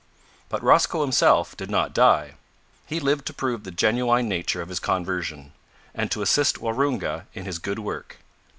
But 0.49 0.63
Rosco 0.63 1.01
himself 1.03 1.55
did 1.55 1.69
not 1.69 1.93
die. 1.93 2.33
He 2.87 2.99
lived 2.99 3.27
to 3.27 3.33
prove 3.35 3.63
the 3.63 3.69
genuine 3.69 4.27
nature 4.27 4.59
of 4.59 4.69
his 4.69 4.79
conversion, 4.79 5.53
and 5.93 6.09
to 6.09 6.23
assist 6.23 6.57
Waroonga 6.57 7.27
in 7.35 7.45
his 7.45 7.59
good 7.59 7.77
work. 7.77 8.17